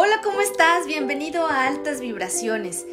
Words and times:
Hola, 0.00 0.20
¿cómo 0.22 0.40
estás? 0.42 0.86
Bienvenido 0.86 1.46
a 1.46 1.66
Altas 1.66 2.00
Vibraciones. 2.00 2.86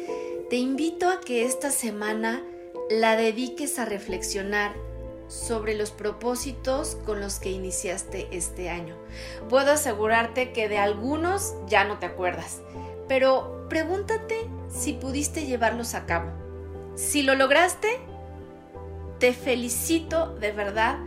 Te 0.48 0.56
invito 0.56 1.10
a 1.10 1.20
que 1.20 1.44
esta 1.44 1.70
semana 1.70 2.42
la 2.88 3.16
dediques 3.16 3.78
a 3.78 3.84
reflexionar 3.84 4.74
sobre 5.28 5.74
los 5.74 5.90
propósitos 5.90 6.96
con 7.04 7.20
los 7.20 7.38
que 7.38 7.50
iniciaste 7.50 8.28
este 8.30 8.70
año. 8.70 8.94
Puedo 9.48 9.72
asegurarte 9.72 10.52
que 10.52 10.68
de 10.68 10.78
algunos 10.78 11.54
ya 11.66 11.84
no 11.84 11.98
te 11.98 12.06
acuerdas, 12.06 12.60
pero 13.08 13.66
pregúntate 13.68 14.48
si 14.68 14.92
pudiste 14.92 15.46
llevarlos 15.46 15.94
a 15.94 16.06
cabo. 16.06 16.30
Si 16.94 17.22
lo 17.22 17.34
lograste, 17.34 17.98
te 19.18 19.32
felicito 19.32 20.34
de 20.36 20.52
verdad 20.52 20.98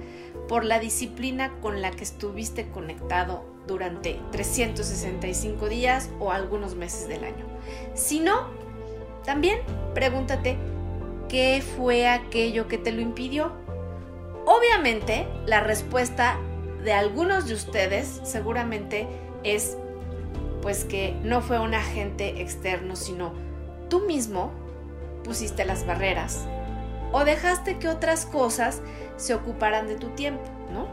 por 0.48 0.66
la 0.66 0.80
disciplina 0.80 1.52
con 1.62 1.82
la 1.82 1.92
que 1.92 2.04
estuviste 2.04 2.70
conectado 2.70 3.44
durante 3.68 4.20
365 4.32 5.70
días 5.70 6.10
o 6.20 6.32
algunos 6.32 6.76
meses 6.76 7.08
del 7.08 7.24
año. 7.24 7.46
Si 7.94 8.20
no, 8.20 8.48
también 9.24 9.60
pregúntate 9.94 10.58
qué 11.30 11.64
fue 11.78 12.08
aquello 12.08 12.68
que 12.68 12.80
te 12.80 12.92
lo 12.92 13.02
impidió. 13.02 13.52
Obviamente, 14.50 15.28
la 15.46 15.60
respuesta 15.60 16.40
de 16.84 16.92
algunos 16.92 17.46
de 17.46 17.54
ustedes 17.54 18.20
seguramente 18.24 19.08
es 19.44 19.78
pues 20.64 20.86
que 20.86 21.16
no 21.22 21.42
fue 21.42 21.60
un 21.60 21.76
agente 21.76 22.42
externo, 22.42 22.96
sino 22.96 23.32
tú 23.90 24.08
mismo 24.08 24.52
pusiste 25.24 25.66
las 25.66 25.86
barreras 25.86 26.48
o 27.12 27.26
dejaste 27.26 27.78
que 27.78 27.90
otras 27.90 28.26
cosas 28.26 28.82
se 29.18 29.36
ocuparan 29.36 29.88
de 29.88 29.98
tu 29.98 30.08
tiempo, 30.16 30.50
¿no? 30.74 30.88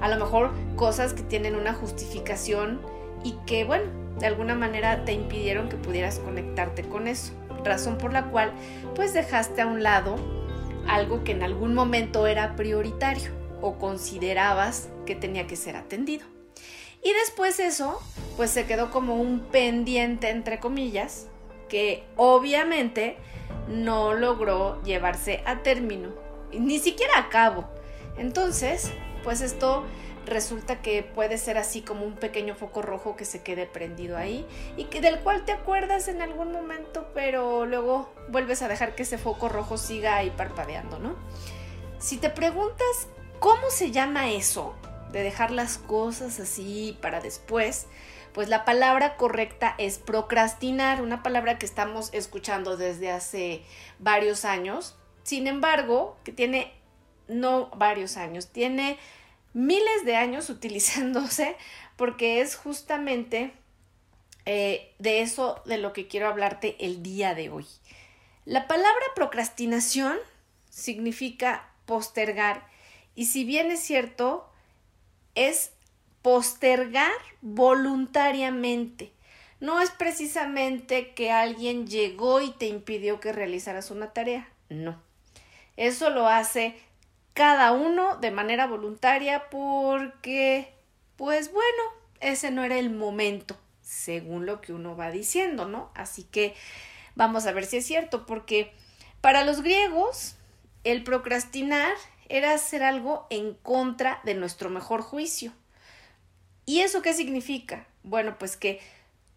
A 0.00 0.08
lo 0.08 0.16
mejor 0.16 0.50
cosas 0.74 1.12
que 1.12 1.22
tienen 1.22 1.54
una 1.54 1.74
justificación 1.74 2.80
y 3.22 3.34
que, 3.46 3.64
bueno, 3.64 3.84
de 4.18 4.26
alguna 4.26 4.56
manera 4.56 5.04
te 5.04 5.12
impidieron 5.12 5.68
que 5.68 5.76
pudieras 5.76 6.18
conectarte 6.18 6.82
con 6.82 7.06
eso. 7.06 7.32
Razón 7.64 7.96
por 7.96 8.12
la 8.12 8.24
cual, 8.24 8.52
pues 8.96 9.14
dejaste 9.14 9.62
a 9.62 9.68
un 9.68 9.84
lado 9.84 10.16
algo 10.88 11.22
que 11.22 11.32
en 11.32 11.42
algún 11.42 11.74
momento 11.74 12.26
era 12.26 12.56
prioritario 12.56 13.30
o 13.60 13.78
considerabas 13.78 14.88
que 15.06 15.14
tenía 15.14 15.46
que 15.46 15.56
ser 15.56 15.76
atendido. 15.76 16.26
Y 17.02 17.12
después 17.12 17.60
eso, 17.60 18.00
pues 18.36 18.50
se 18.50 18.66
quedó 18.66 18.90
como 18.90 19.16
un 19.16 19.40
pendiente, 19.40 20.30
entre 20.30 20.58
comillas, 20.58 21.28
que 21.68 22.04
obviamente 22.16 23.16
no 23.68 24.14
logró 24.14 24.82
llevarse 24.82 25.42
a 25.46 25.62
término, 25.62 26.10
ni 26.52 26.78
siquiera 26.78 27.18
a 27.18 27.28
cabo. 27.28 27.68
Entonces, 28.16 28.90
pues 29.22 29.42
esto 29.42 29.84
resulta 30.28 30.80
que 30.82 31.02
puede 31.02 31.38
ser 31.38 31.58
así 31.58 31.82
como 31.82 32.04
un 32.04 32.14
pequeño 32.14 32.54
foco 32.54 32.82
rojo 32.82 33.16
que 33.16 33.24
se 33.24 33.42
quede 33.42 33.66
prendido 33.66 34.16
ahí 34.16 34.46
y 34.76 34.84
que 34.84 35.00
del 35.00 35.20
cual 35.20 35.44
te 35.44 35.52
acuerdas 35.52 36.08
en 36.08 36.22
algún 36.22 36.52
momento, 36.52 37.08
pero 37.14 37.66
luego 37.66 38.12
vuelves 38.28 38.62
a 38.62 38.68
dejar 38.68 38.94
que 38.94 39.02
ese 39.02 39.18
foco 39.18 39.48
rojo 39.48 39.76
siga 39.78 40.16
ahí 40.16 40.30
parpadeando, 40.30 40.98
¿no? 40.98 41.16
Si 41.98 42.16
te 42.16 42.30
preguntas 42.30 43.08
cómo 43.38 43.70
se 43.70 43.90
llama 43.90 44.30
eso 44.30 44.74
de 45.12 45.22
dejar 45.22 45.50
las 45.50 45.78
cosas 45.78 46.38
así 46.40 46.96
para 47.00 47.20
después, 47.20 47.86
pues 48.32 48.48
la 48.48 48.64
palabra 48.64 49.16
correcta 49.16 49.74
es 49.78 49.98
procrastinar, 49.98 51.02
una 51.02 51.22
palabra 51.22 51.58
que 51.58 51.66
estamos 51.66 52.10
escuchando 52.12 52.76
desde 52.76 53.10
hace 53.10 53.62
varios 53.98 54.44
años. 54.44 54.96
Sin 55.22 55.46
embargo, 55.46 56.16
que 56.24 56.32
tiene 56.32 56.72
no 57.26 57.68
varios 57.70 58.16
años, 58.16 58.48
tiene 58.48 58.98
miles 59.52 60.04
de 60.04 60.16
años 60.16 60.50
utilizándose 60.50 61.56
porque 61.96 62.40
es 62.40 62.56
justamente 62.56 63.52
eh, 64.46 64.94
de 64.98 65.20
eso 65.20 65.62
de 65.66 65.78
lo 65.78 65.92
que 65.92 66.06
quiero 66.06 66.28
hablarte 66.28 66.76
el 66.80 67.02
día 67.02 67.34
de 67.34 67.50
hoy. 67.50 67.66
La 68.44 68.66
palabra 68.66 69.04
procrastinación 69.14 70.16
significa 70.70 71.68
postergar 71.86 72.66
y 73.14 73.26
si 73.26 73.44
bien 73.44 73.70
es 73.70 73.80
cierto, 73.80 74.48
es 75.34 75.72
postergar 76.22 77.12
voluntariamente. 77.40 79.12
No 79.60 79.80
es 79.80 79.90
precisamente 79.90 81.14
que 81.14 81.32
alguien 81.32 81.86
llegó 81.86 82.40
y 82.40 82.52
te 82.52 82.66
impidió 82.66 83.18
que 83.18 83.32
realizaras 83.32 83.90
una 83.90 84.12
tarea, 84.12 84.48
no. 84.68 85.02
Eso 85.76 86.10
lo 86.10 86.28
hace 86.28 86.76
cada 87.38 87.70
uno 87.70 88.16
de 88.16 88.32
manera 88.32 88.66
voluntaria 88.66 89.48
porque, 89.48 90.74
pues 91.14 91.52
bueno, 91.52 91.82
ese 92.18 92.50
no 92.50 92.64
era 92.64 92.80
el 92.80 92.90
momento, 92.90 93.56
según 93.80 94.44
lo 94.44 94.60
que 94.60 94.72
uno 94.72 94.96
va 94.96 95.12
diciendo, 95.12 95.64
¿no? 95.64 95.92
Así 95.94 96.24
que 96.24 96.56
vamos 97.14 97.46
a 97.46 97.52
ver 97.52 97.64
si 97.64 97.76
es 97.76 97.86
cierto, 97.86 98.26
porque 98.26 98.72
para 99.20 99.44
los 99.44 99.62
griegos 99.62 100.34
el 100.82 101.04
procrastinar 101.04 101.92
era 102.28 102.54
hacer 102.54 102.82
algo 102.82 103.28
en 103.30 103.54
contra 103.54 104.20
de 104.24 104.34
nuestro 104.34 104.68
mejor 104.68 105.00
juicio. 105.00 105.52
¿Y 106.66 106.80
eso 106.80 107.02
qué 107.02 107.14
significa? 107.14 107.86
Bueno, 108.02 108.36
pues 108.36 108.56
que 108.56 108.80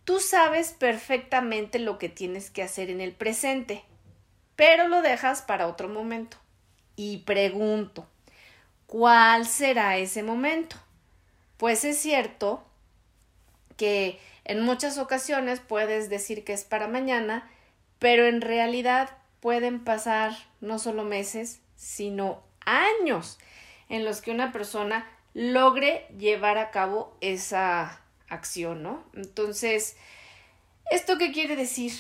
tú 0.06 0.20
sabes 0.20 0.72
perfectamente 0.72 1.78
lo 1.78 2.00
que 2.00 2.10
tienes 2.10 2.50
que 2.50 2.64
hacer 2.64 2.90
en 2.90 3.00
el 3.00 3.12
presente, 3.12 3.86
pero 4.56 4.88
lo 4.88 5.04
dejas 5.04 5.44
para 5.44 5.68
otro 5.68 5.88
momento 5.88 6.42
y 6.96 7.20
pregunto, 7.20 8.08
¿cuál 8.88 9.46
será 9.46 9.98
ese 9.98 10.24
momento? 10.24 10.76
Pues 11.58 11.84
es 11.86 11.98
cierto 11.98 12.64
que 13.78 14.20
en 14.46 14.62
muchas 14.62 14.98
ocasiones 14.98 15.60
puedes 15.60 16.10
decir 16.10 16.44
que 16.44 16.54
es 16.54 16.64
para 16.64 16.88
mañana, 16.88 17.50
pero 18.00 18.26
en 18.26 18.42
realidad 18.42 19.10
pueden 19.40 19.84
pasar 19.84 20.34
no 20.60 20.80
solo 20.80 21.04
meses, 21.04 21.60
sino 21.76 22.42
años 22.66 23.40
en 23.90 24.06
los 24.06 24.22
que 24.22 24.32
una 24.32 24.52
persona 24.52 25.08
logre 25.34 26.08
llevar 26.18 26.58
a 26.58 26.72
cabo 26.72 27.16
esa 27.22 28.02
acción, 28.30 28.84
¿no? 28.84 29.04
Entonces, 29.14 29.98
¿esto 30.90 31.18
qué 31.18 31.32
quiere 31.32 31.56
decir? 31.56 31.94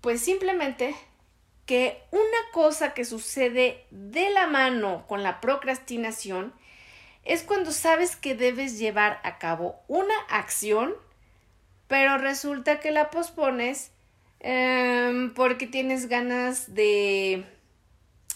Pues 0.00 0.20
simplemente 0.20 0.94
que 1.70 2.02
una 2.10 2.50
cosa 2.52 2.94
que 2.94 3.04
sucede 3.04 3.84
de 3.92 4.28
la 4.30 4.48
mano 4.48 5.04
con 5.06 5.22
la 5.22 5.40
procrastinación 5.40 6.52
es 7.24 7.44
cuando 7.44 7.70
sabes 7.70 8.16
que 8.16 8.34
debes 8.34 8.76
llevar 8.76 9.20
a 9.22 9.38
cabo 9.38 9.76
una 9.86 10.16
acción, 10.30 10.96
pero 11.86 12.18
resulta 12.18 12.80
que 12.80 12.90
la 12.90 13.10
pospones 13.10 13.92
em, 14.40 15.32
porque 15.32 15.68
tienes 15.68 16.08
ganas 16.08 16.74
de 16.74 17.44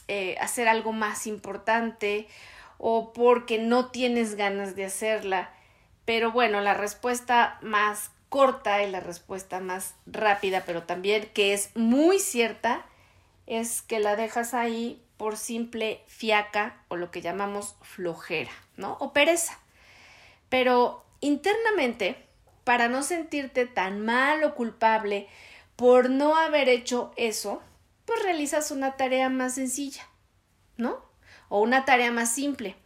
eh, 0.06 0.36
hacer 0.40 0.68
algo 0.68 0.92
más 0.92 1.26
importante 1.26 2.28
o 2.78 3.12
porque 3.12 3.58
no 3.58 3.90
tienes 3.90 4.36
ganas 4.36 4.76
de 4.76 4.84
hacerla. 4.84 5.50
Pero 6.04 6.30
bueno, 6.30 6.60
la 6.60 6.74
respuesta 6.74 7.58
más 7.62 8.12
corta 8.28 8.84
y 8.84 8.92
la 8.92 9.00
respuesta 9.00 9.58
más 9.58 9.96
rápida, 10.06 10.62
pero 10.64 10.84
también 10.84 11.28
que 11.34 11.52
es 11.52 11.74
muy 11.74 12.20
cierta, 12.20 12.86
es 13.46 13.82
que 13.82 14.00
la 14.00 14.16
dejas 14.16 14.54
ahí 14.54 15.02
por 15.16 15.36
simple 15.36 16.02
fiaca 16.06 16.82
o 16.88 16.96
lo 16.96 17.10
que 17.10 17.22
llamamos 17.22 17.76
flojera, 17.82 18.50
¿no? 18.76 18.96
O 19.00 19.12
pereza. 19.12 19.58
Pero 20.48 21.04
internamente, 21.20 22.26
para 22.64 22.88
no 22.88 23.02
sentirte 23.02 23.66
tan 23.66 24.00
mal 24.00 24.42
o 24.44 24.54
culpable 24.54 25.28
por 25.76 26.10
no 26.10 26.36
haber 26.36 26.68
hecho 26.68 27.12
eso, 27.16 27.62
pues 28.04 28.22
realizas 28.22 28.70
una 28.70 28.96
tarea 28.96 29.28
más 29.28 29.54
sencilla, 29.54 30.06
¿no? 30.76 31.04
O 31.48 31.60
una 31.60 31.84
tarea 31.84 32.12
más 32.12 32.34
simple. 32.34 32.76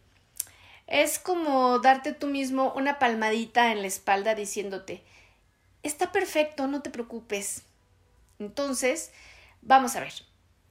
Es 0.87 1.19
como 1.19 1.79
darte 1.79 2.13
tú 2.13 2.27
mismo 2.27 2.73
una 2.75 2.97
palmadita 2.99 3.71
en 3.71 3.81
la 3.81 3.87
espalda 3.87 4.33
diciéndote, 4.33 5.03
está 5.83 6.11
perfecto, 6.11 6.67
no 6.67 6.81
te 6.81 6.89
preocupes. 6.89 7.63
Entonces, 8.39 9.11
vamos 9.61 9.95
a 9.95 9.99
ver, 9.99 10.13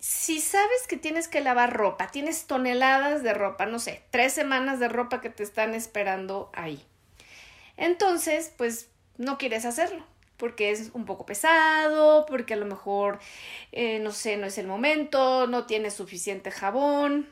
si 0.00 0.40
sabes 0.40 0.86
que 0.88 0.96
tienes 0.96 1.28
que 1.28 1.40
lavar 1.40 1.72
ropa, 1.74 2.08
tienes 2.08 2.46
toneladas 2.46 3.22
de 3.22 3.34
ropa, 3.34 3.66
no 3.66 3.78
sé, 3.78 4.02
tres 4.10 4.32
semanas 4.32 4.78
de 4.78 4.88
ropa 4.88 5.20
que 5.20 5.30
te 5.30 5.42
están 5.42 5.74
esperando 5.74 6.50
ahí. 6.54 6.84
Entonces, 7.76 8.52
pues 8.56 8.88
no 9.16 9.38
quieres 9.38 9.64
hacerlo, 9.64 10.04
porque 10.36 10.70
es 10.70 10.90
un 10.92 11.04
poco 11.04 11.26
pesado, 11.26 12.26
porque 12.26 12.54
a 12.54 12.58
lo 12.58 12.66
mejor, 12.66 13.18
eh, 13.72 13.98
no 13.98 14.12
sé, 14.12 14.36
no 14.36 14.46
es 14.46 14.58
el 14.58 14.66
momento, 14.66 15.46
no 15.48 15.66
tienes 15.66 15.94
suficiente 15.94 16.50
jabón. 16.50 17.28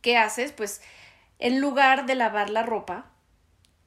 ¿Qué 0.00 0.16
haces? 0.16 0.52
Pues 0.52 0.80
en 1.38 1.60
lugar 1.60 2.06
de 2.06 2.14
lavar 2.14 2.50
la 2.50 2.62
ropa, 2.62 3.06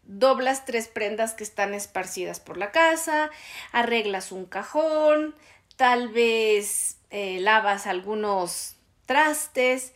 doblas 0.04 0.66
tres 0.66 0.88
prendas 0.88 1.34
que 1.34 1.44
están 1.44 1.74
esparcidas 1.74 2.40
por 2.42 2.58
la 2.58 2.72
casa, 2.72 3.30
arreglas 3.72 4.32
un 4.34 4.46
cajón, 4.46 5.36
tal 5.78 6.10
vez 6.10 6.98
eh, 7.18 7.40
lavas 7.40 7.88
algunos 7.88 8.76
trastes 9.06 9.94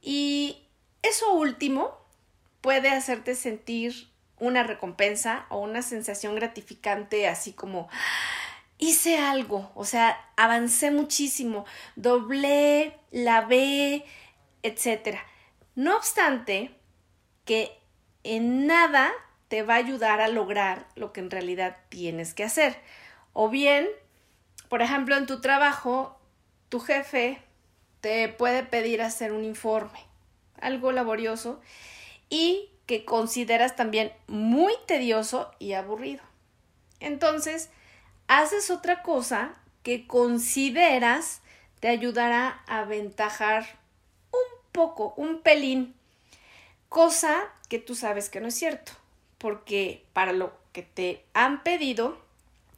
y 0.00 0.66
eso 1.02 1.34
último 1.34 1.94
puede 2.62 2.88
hacerte 2.88 3.34
sentir 3.34 4.08
una 4.38 4.62
recompensa 4.62 5.44
o 5.50 5.58
una 5.58 5.82
sensación 5.82 6.34
gratificante 6.34 7.28
así 7.28 7.52
como 7.52 7.90
hice 8.78 9.18
algo, 9.18 9.72
o 9.74 9.84
sea, 9.84 10.18
avancé 10.38 10.90
muchísimo, 10.90 11.66
doblé, 11.96 12.96
lavé, 13.10 14.06
etc. 14.62 15.18
No 15.74 15.94
obstante, 15.94 16.74
que 17.44 17.78
en 18.22 18.66
nada 18.66 19.12
te 19.48 19.62
va 19.62 19.74
a 19.74 19.84
ayudar 19.84 20.22
a 20.22 20.28
lograr 20.28 20.88
lo 20.94 21.12
que 21.12 21.20
en 21.20 21.30
realidad 21.30 21.76
tienes 21.90 22.32
que 22.32 22.44
hacer. 22.44 22.80
O 23.34 23.50
bien, 23.50 23.86
por 24.70 24.80
ejemplo, 24.80 25.14
en 25.18 25.26
tu 25.26 25.42
trabajo, 25.42 26.18
tu 26.74 26.80
jefe 26.80 27.40
te 28.00 28.28
puede 28.28 28.64
pedir 28.64 29.00
hacer 29.00 29.30
un 29.30 29.44
informe, 29.44 30.00
algo 30.60 30.90
laborioso, 30.90 31.60
y 32.28 32.68
que 32.86 33.04
consideras 33.04 33.76
también 33.76 34.12
muy 34.26 34.72
tedioso 34.88 35.52
y 35.60 35.74
aburrido. 35.74 36.24
Entonces, 36.98 37.70
haces 38.26 38.72
otra 38.72 39.02
cosa 39.02 39.54
que 39.84 40.08
consideras 40.08 41.42
te 41.78 41.86
ayudará 41.86 42.64
a 42.66 42.80
aventajar 42.80 43.78
un 44.32 44.58
poco, 44.72 45.14
un 45.16 45.42
pelín, 45.42 45.94
cosa 46.88 47.40
que 47.68 47.78
tú 47.78 47.94
sabes 47.94 48.28
que 48.30 48.40
no 48.40 48.48
es 48.48 48.56
cierto, 48.56 48.90
porque 49.38 50.04
para 50.12 50.32
lo 50.32 50.52
que 50.72 50.82
te 50.82 51.24
han 51.34 51.62
pedido 51.62 52.18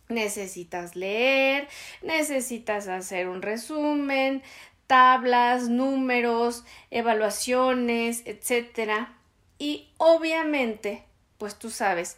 necesitas 0.08 0.96
leer, 0.96 1.68
necesitas 2.02 2.88
hacer 2.88 3.28
un 3.28 3.42
resumen, 3.42 4.42
tablas, 4.86 5.68
números, 5.68 6.64
evaluaciones, 6.90 8.22
etcétera. 8.26 9.14
Y 9.58 9.88
obviamente, 9.98 11.04
pues 11.38 11.58
tú 11.58 11.70
sabes 11.70 12.16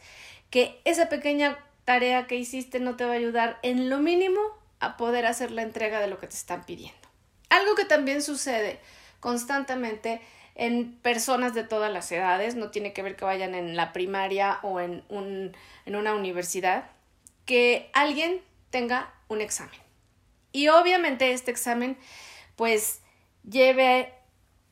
que 0.50 0.81
esa 0.85 1.08
pequeña 1.08 1.58
tarea 1.85 2.26
que 2.26 2.37
hiciste 2.37 2.81
no 2.81 2.96
te 2.96 3.05
va 3.05 3.12
a 3.12 3.17
ayudar 3.17 3.58
en 3.62 3.88
lo 3.88 3.99
mínimo 3.99 4.40
a 4.81 4.96
poder 4.96 5.26
hacer 5.26 5.50
la 5.50 5.62
entrega 5.62 6.00
de 6.00 6.08
lo 6.08 6.19
que 6.19 6.26
te 6.26 6.37
están 6.37 6.64
pidiendo. 6.64 7.08
Algo 7.49 7.75
que 7.75 7.85
también 7.85 8.23
sucede 8.23 8.79
constantemente 9.20 10.20
en 10.55 10.93
personas 11.00 11.55
de 11.55 11.64
todas 11.64 11.93
las 11.93 12.11
edades, 12.11 12.56
no 12.56 12.70
tiene 12.70 12.93
que 12.93 13.02
ver 13.02 13.17
que 13.17 13.25
vayan 13.25 13.55
en 13.55 13.76
la 13.76 13.93
primaria 13.93 14.58
o 14.62 14.81
en, 14.81 15.05
un, 15.08 15.56
en 15.87 15.96
una 15.96 16.14
universidad, 16.14 16.90
que 17.49 17.91
alguien 17.95 18.43
tenga 18.69 19.11
un 19.29 19.41
examen. 19.41 19.81
Y 20.53 20.69
obviamente 20.69 21.33
este 21.33 21.50
examen 21.50 21.97
pues 22.56 23.00
lleve 23.43 24.12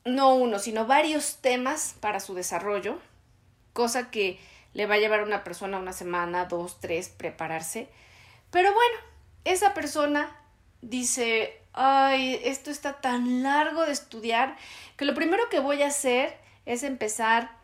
no 0.04 0.34
uno, 0.34 0.58
sino 0.58 0.86
varios 0.86 1.38
temas 1.38 1.96
para 2.00 2.20
su 2.20 2.34
desarrollo, 2.34 2.98
cosa 3.72 4.10
que 4.10 4.38
le 4.74 4.84
va 4.84 4.96
a 4.96 4.98
llevar 4.98 5.20
a 5.20 5.24
una 5.24 5.42
persona 5.42 5.78
una 5.78 5.94
semana, 5.94 6.44
dos, 6.44 6.78
tres, 6.78 7.08
prepararse. 7.08 7.88
Pero 8.50 8.74
bueno, 8.74 8.98
esa 9.46 9.72
persona 9.72 10.36
dice, 10.82 11.58
ay, 11.72 12.38
esto 12.44 12.70
está 12.70 13.00
tan 13.00 13.42
largo 13.42 13.86
de 13.86 13.92
estudiar 13.92 14.54
que 14.98 15.06
lo 15.06 15.14
primero 15.14 15.48
que 15.48 15.60
voy 15.60 15.82
a 15.82 15.88
hacer 15.88 16.36
es 16.66 16.82
empezar, 16.82 17.55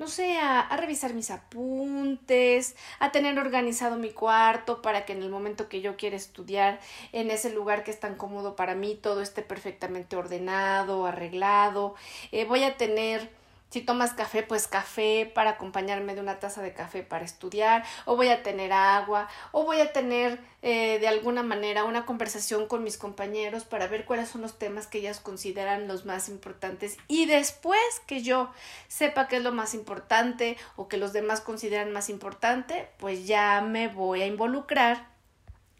no 0.00 0.08
sé, 0.08 0.38
a, 0.38 0.74
revisar 0.78 1.12
mis 1.12 1.30
apuntes, 1.30 2.74
a 3.00 3.12
tener 3.12 3.38
organizado 3.38 3.96
mi 3.96 4.10
cuarto 4.10 4.80
para 4.80 5.04
que 5.04 5.12
en 5.12 5.22
el 5.22 5.28
momento 5.28 5.68
que 5.68 5.82
yo 5.82 5.98
quiera 5.98 6.16
estudiar 6.16 6.80
en 7.12 7.30
ese 7.30 7.52
lugar 7.52 7.84
que 7.84 7.90
es 7.90 8.00
tan 8.00 8.14
cómodo 8.14 8.56
para 8.56 8.74
mí, 8.74 8.94
todo 8.94 9.20
esté 9.20 9.42
perfectamente 9.42 10.16
ordenado, 10.16 11.04
arreglado. 11.04 11.96
Eh, 12.32 12.46
voy 12.46 12.64
a 12.64 12.78
tener 12.78 13.30
si 13.70 13.80
tomas 13.80 14.12
café, 14.12 14.42
pues 14.42 14.66
café 14.66 15.30
para 15.32 15.50
acompañarme 15.50 16.14
de 16.14 16.20
una 16.20 16.40
taza 16.40 16.60
de 16.60 16.74
café 16.74 17.02
para 17.02 17.24
estudiar, 17.24 17.84
o 18.04 18.16
voy 18.16 18.28
a 18.28 18.42
tener 18.42 18.72
agua, 18.72 19.28
o 19.52 19.64
voy 19.64 19.80
a 19.80 19.92
tener 19.92 20.40
eh, 20.62 20.98
de 20.98 21.08
alguna 21.08 21.42
manera 21.42 21.84
una 21.84 22.04
conversación 22.04 22.66
con 22.66 22.82
mis 22.82 22.98
compañeros 22.98 23.64
para 23.64 23.86
ver 23.86 24.04
cuáles 24.04 24.28
son 24.28 24.42
los 24.42 24.58
temas 24.58 24.86
que 24.86 24.98
ellas 24.98 25.20
consideran 25.20 25.88
los 25.88 26.04
más 26.04 26.28
importantes 26.28 26.96
y 27.08 27.26
después 27.26 27.80
que 28.06 28.22
yo 28.22 28.50
sepa 28.88 29.28
qué 29.28 29.36
es 29.36 29.42
lo 29.42 29.52
más 29.52 29.74
importante 29.74 30.56
o 30.76 30.88
que 30.88 30.96
los 30.96 31.12
demás 31.12 31.40
consideran 31.40 31.92
más 31.92 32.10
importante, 32.10 32.88
pues 32.98 33.26
ya 33.26 33.60
me 33.60 33.88
voy 33.88 34.22
a 34.22 34.26
involucrar 34.26 35.08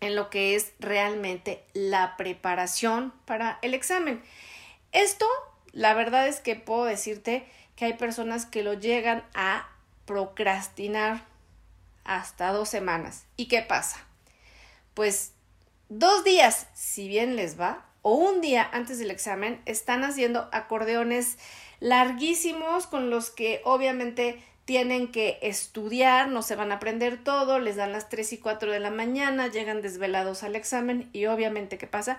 en 0.00 0.16
lo 0.16 0.30
que 0.30 0.54
es 0.54 0.72
realmente 0.78 1.64
la 1.74 2.16
preparación 2.16 3.12
para 3.26 3.58
el 3.62 3.74
examen. 3.74 4.22
Esto, 4.92 5.26
la 5.72 5.94
verdad 5.94 6.26
es 6.26 6.40
que 6.40 6.56
puedo 6.56 6.84
decirte 6.84 7.46
que 7.80 7.86
hay 7.86 7.94
personas 7.94 8.44
que 8.44 8.62
lo 8.62 8.74
llegan 8.74 9.24
a 9.32 9.66
procrastinar 10.04 11.24
hasta 12.04 12.52
dos 12.52 12.68
semanas. 12.68 13.24
¿Y 13.38 13.48
qué 13.48 13.62
pasa? 13.62 14.06
Pues 14.92 15.32
dos 15.88 16.22
días, 16.22 16.66
si 16.74 17.08
bien 17.08 17.36
les 17.36 17.58
va, 17.58 17.86
o 18.02 18.16
un 18.16 18.42
día 18.42 18.68
antes 18.70 18.98
del 18.98 19.10
examen, 19.10 19.62
están 19.64 20.04
haciendo 20.04 20.50
acordeones 20.52 21.38
larguísimos 21.78 22.86
con 22.86 23.08
los 23.08 23.30
que 23.30 23.62
obviamente 23.64 24.44
tienen 24.66 25.10
que 25.10 25.38
estudiar, 25.40 26.28
no 26.28 26.42
se 26.42 26.56
van 26.56 26.72
a 26.72 26.74
aprender 26.74 27.24
todo, 27.24 27.60
les 27.60 27.76
dan 27.76 27.92
las 27.92 28.10
3 28.10 28.34
y 28.34 28.36
4 28.36 28.72
de 28.72 28.80
la 28.80 28.90
mañana, 28.90 29.48
llegan 29.48 29.80
desvelados 29.80 30.42
al 30.42 30.54
examen 30.54 31.08
y 31.14 31.24
obviamente 31.26 31.78
¿qué 31.78 31.86
pasa? 31.86 32.18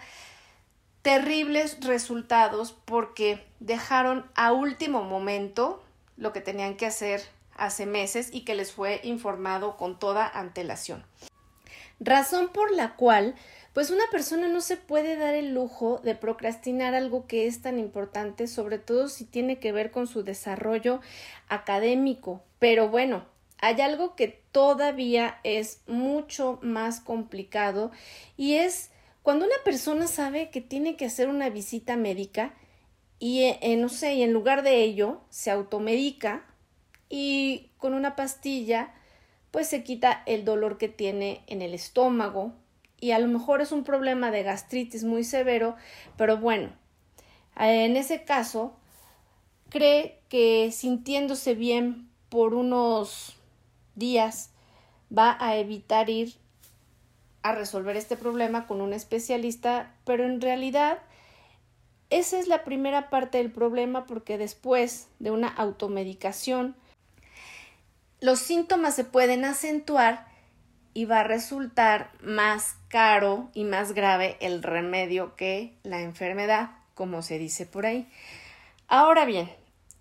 Terribles 1.01 1.77
resultados 1.81 2.73
porque 2.85 3.43
dejaron 3.59 4.25
a 4.35 4.51
último 4.51 5.03
momento 5.03 5.83
lo 6.17 6.33
que 6.33 6.41
tenían 6.41 6.77
que 6.77 6.85
hacer 6.85 7.21
hace 7.55 7.85
meses 7.85 8.29
y 8.31 8.41
que 8.41 8.55
les 8.55 8.71
fue 8.71 9.01
informado 9.03 9.77
con 9.77 9.97
toda 9.99 10.27
antelación. 10.27 11.03
Razón 11.99 12.49
por 12.49 12.71
la 12.71 12.95
cual, 12.95 13.35
pues 13.73 13.91
una 13.91 14.03
persona 14.11 14.47
no 14.47 14.61
se 14.61 14.77
puede 14.77 15.15
dar 15.15 15.35
el 15.35 15.53
lujo 15.53 15.99
de 16.03 16.15
procrastinar 16.15 16.95
algo 16.95 17.27
que 17.27 17.47
es 17.47 17.61
tan 17.61 17.79
importante, 17.79 18.47
sobre 18.47 18.79
todo 18.79 19.07
si 19.07 19.25
tiene 19.25 19.59
que 19.59 19.71
ver 19.71 19.91
con 19.91 20.07
su 20.07 20.23
desarrollo 20.23 20.99
académico. 21.47 22.41
Pero 22.59 22.89
bueno, 22.89 23.25
hay 23.59 23.79
algo 23.81 24.15
que 24.15 24.41
todavía 24.51 25.39
es 25.43 25.81
mucho 25.87 26.59
más 26.61 26.99
complicado 26.99 27.91
y 28.35 28.55
es 28.55 28.90
cuando 29.23 29.45
una 29.45 29.55
persona 29.63 30.07
sabe 30.07 30.49
que 30.49 30.61
tiene 30.61 30.95
que 30.95 31.05
hacer 31.05 31.29
una 31.29 31.49
visita 31.49 31.95
médica 31.95 32.53
y, 33.19 33.43
eh, 33.43 33.75
no 33.77 33.89
sé, 33.89 34.15
y 34.15 34.23
en 34.23 34.33
lugar 34.33 34.63
de 34.63 34.83
ello 34.83 35.21
se 35.29 35.51
automedica 35.51 36.43
y 37.09 37.69
con 37.77 37.93
una 37.93 38.15
pastilla 38.15 38.93
pues 39.51 39.67
se 39.67 39.83
quita 39.83 40.23
el 40.25 40.45
dolor 40.45 40.77
que 40.77 40.87
tiene 40.87 41.43
en 41.47 41.61
el 41.61 41.73
estómago 41.73 42.53
y 42.99 43.11
a 43.11 43.19
lo 43.19 43.27
mejor 43.27 43.61
es 43.61 43.71
un 43.71 43.83
problema 43.83 44.31
de 44.31 44.43
gastritis 44.43 45.03
muy 45.03 45.23
severo, 45.23 45.75
pero 46.17 46.37
bueno, 46.37 46.71
en 47.57 47.97
ese 47.97 48.23
caso 48.23 48.75
cree 49.69 50.19
que 50.29 50.71
sintiéndose 50.71 51.53
bien 51.53 52.09
por 52.29 52.53
unos 52.53 53.35
días 53.95 54.51
va 55.15 55.37
a 55.39 55.57
evitar 55.57 56.09
ir 56.09 56.35
a 57.43 57.53
resolver 57.53 57.95
este 57.95 58.15
problema 58.15 58.67
con 58.67 58.81
un 58.81 58.93
especialista, 58.93 59.93
pero 60.05 60.25
en 60.25 60.41
realidad 60.41 60.99
esa 62.09 62.39
es 62.39 62.47
la 62.47 62.63
primera 62.63 63.09
parte 63.09 63.37
del 63.37 63.51
problema 63.51 64.05
porque 64.05 64.37
después 64.37 65.07
de 65.19 65.31
una 65.31 65.47
automedicación 65.47 66.75
los 68.19 68.39
síntomas 68.39 68.95
se 68.95 69.03
pueden 69.03 69.45
acentuar 69.45 70.27
y 70.93 71.05
va 71.05 71.21
a 71.21 71.23
resultar 71.23 72.11
más 72.21 72.75
caro 72.87 73.49
y 73.53 73.63
más 73.63 73.93
grave 73.93 74.37
el 74.41 74.61
remedio 74.61 75.35
que 75.35 75.73
la 75.83 76.01
enfermedad, 76.01 76.71
como 76.93 77.21
se 77.21 77.39
dice 77.39 77.65
por 77.65 77.85
ahí. 77.85 78.07
Ahora 78.87 79.25
bien, 79.25 79.49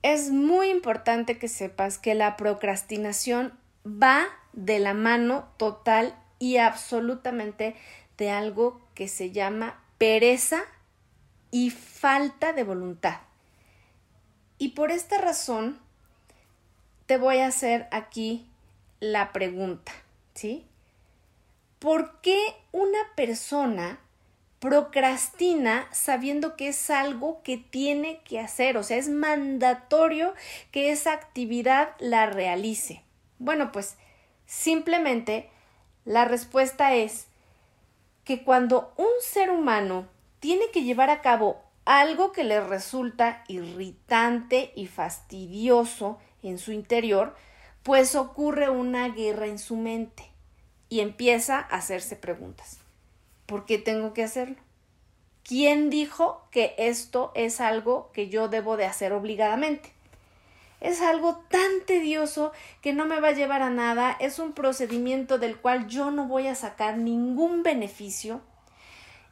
es 0.03 0.31
muy 0.31 0.69
importante 0.69 1.39
que 1.39 1.49
sepas 1.49 1.99
que 1.99 2.15
la 2.15 2.37
procrastinación 2.37 3.53
va 3.87 4.27
de 4.53 4.81
la 4.81 4.95
mano 4.95 5.49
total 5.57 6.15
y 6.41 6.57
absolutamente 6.57 7.77
de 8.19 8.31
algo 8.33 8.81
que 8.95 9.07
se 9.07 9.31
llama 9.31 9.81
pereza 9.99 10.63
y 11.53 11.71
falta 11.71 12.53
de 12.53 12.65
voluntad. 12.65 13.21
Y 14.59 14.71
por 14.71 14.91
esta 14.91 15.19
razón 15.19 15.79
te 17.07 17.19
voy 17.19 17.39
a 17.39 17.47
hacer 17.47 17.87
aquí 17.93 18.47
la 18.99 19.33
pregunta, 19.33 19.93
¿sí? 20.35 20.67
¿Por 21.79 22.21
qué 22.21 22.39
una 22.73 22.99
persona 23.17 23.99
procrastina 24.61 25.89
sabiendo 25.93 26.57
que 26.57 26.69
es 26.69 26.91
algo 26.91 27.43
que 27.43 27.57
tiene 27.57 28.21
que 28.25 28.39
hacer? 28.39 28.77
O 28.77 28.83
sea, 28.83 28.99
es 28.99 29.09
mandatorio 29.09 30.35
que 30.71 30.91
esa 30.93 31.13
actividad 31.13 31.97
la 31.99 32.27
realice. 32.27 33.03
Bueno, 33.39 33.73
pues 33.73 33.97
simplemente 34.47 35.49
la 36.11 36.25
respuesta 36.25 36.93
es 36.97 37.29
que 38.25 38.43
cuando 38.43 38.93
un 38.97 39.07
ser 39.21 39.49
humano 39.49 40.09
tiene 40.41 40.65
que 40.73 40.83
llevar 40.83 41.09
a 41.09 41.21
cabo 41.21 41.63
algo 41.85 42.33
que 42.33 42.43
le 42.43 42.61
resulta 42.61 43.45
irritante 43.47 44.73
y 44.75 44.89
fastidioso 44.89 46.19
en 46.43 46.59
su 46.59 46.73
interior, 46.73 47.37
pues 47.85 48.17
ocurre 48.17 48.71
una 48.71 49.09
guerra 49.11 49.47
en 49.47 49.61
su 49.61 49.77
mente 49.77 50.25
y 50.89 50.99
empieza 50.99 51.59
a 51.59 51.77
hacerse 51.77 52.17
preguntas. 52.17 52.79
¿Por 53.47 53.65
qué 53.65 53.79
tengo 53.79 54.13
que 54.13 54.25
hacerlo? 54.25 54.57
¿Quién 55.45 55.91
dijo 55.91 56.45
que 56.51 56.75
esto 56.77 57.31
es 57.37 57.61
algo 57.61 58.11
que 58.13 58.29
yo 58.29 58.49
debo 58.49 58.77
de 58.77 58.87
hacer 58.87 59.13
obligadamente? 59.13 59.93
Es 60.81 61.03
algo 61.03 61.45
tan 61.51 61.83
tedioso 61.87 62.53
que 62.81 62.95
no 62.95 63.07
me 63.07 63.21
va 63.21 63.29
a 63.29 63.33
llevar 63.33 63.63
a 63.63 63.71
nada, 63.71 64.17
es 64.19 64.39
un 64.39 64.53
procedimiento 64.53 65.39
del 65.39 65.59
cual 65.59 65.87
yo 65.87 66.11
no 66.11 66.27
voy 66.27 66.47
a 66.47 66.55
sacar 66.55 66.97
ningún 66.97 67.63
beneficio. 67.63 68.41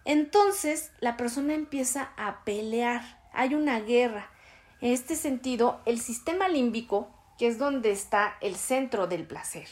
Entonces 0.04 0.92
la 1.00 1.16
persona 1.16 1.54
empieza 1.54 2.12
a 2.16 2.44
pelear, 2.44 3.18
hay 3.32 3.54
una 3.54 3.80
guerra. 3.80 4.30
En 4.80 4.92
este 4.92 5.16
sentido, 5.16 5.80
el 5.86 6.00
sistema 6.00 6.48
límbico, 6.48 7.08
que 7.38 7.46
es 7.46 7.58
donde 7.58 7.92
está 7.92 8.36
el 8.40 8.56
centro 8.56 9.06
del 9.06 9.26
placer, 9.26 9.68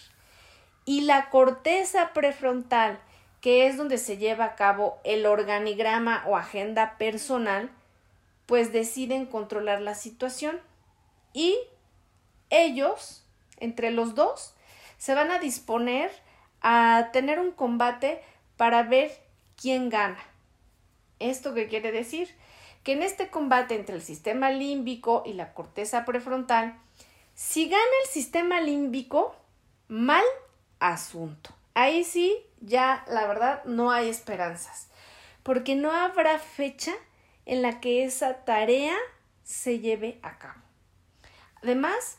y 0.84 1.02
la 1.02 1.30
corteza 1.30 2.12
prefrontal, 2.14 2.98
que 3.40 3.66
es 3.66 3.76
donde 3.76 3.98
se 3.98 4.16
lleva 4.16 4.44
a 4.46 4.54
cabo 4.56 4.98
el 5.04 5.26
organigrama 5.26 6.24
o 6.26 6.36
agenda 6.36 6.96
personal, 6.96 7.70
pues 8.46 8.72
deciden 8.72 9.26
controlar 9.26 9.82
la 9.82 9.94
situación 9.94 10.60
y 11.36 11.58
ellos, 12.48 13.22
entre 13.58 13.90
los 13.90 14.14
dos, 14.14 14.54
se 14.96 15.14
van 15.14 15.30
a 15.30 15.38
disponer 15.38 16.10
a 16.62 17.10
tener 17.12 17.38
un 17.38 17.52
combate 17.52 18.22
para 18.56 18.82
ver 18.84 19.12
quién 19.54 19.90
gana. 19.90 20.18
¿Esto 21.18 21.52
qué 21.52 21.68
quiere 21.68 21.92
decir? 21.92 22.34
Que 22.84 22.92
en 22.92 23.02
este 23.02 23.28
combate 23.28 23.74
entre 23.74 23.96
el 23.96 24.02
sistema 24.02 24.50
límbico 24.50 25.24
y 25.26 25.34
la 25.34 25.52
corteza 25.52 26.06
prefrontal, 26.06 26.80
si 27.34 27.68
gana 27.68 27.84
el 28.04 28.10
sistema 28.10 28.62
límbico, 28.62 29.36
mal 29.88 30.24
asunto. 30.80 31.50
Ahí 31.74 32.02
sí, 32.02 32.34
ya 32.62 33.04
la 33.08 33.26
verdad 33.26 33.62
no 33.66 33.90
hay 33.90 34.08
esperanzas, 34.08 34.88
porque 35.42 35.74
no 35.74 35.92
habrá 35.92 36.38
fecha 36.38 36.94
en 37.44 37.60
la 37.60 37.78
que 37.78 38.04
esa 38.04 38.46
tarea 38.46 38.96
se 39.44 39.80
lleve 39.80 40.18
a 40.22 40.38
cabo. 40.38 40.65
Además, 41.66 42.18